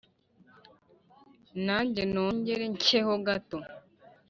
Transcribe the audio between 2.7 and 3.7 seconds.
ncye ho gato